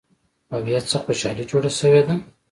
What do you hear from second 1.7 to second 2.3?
شوې ده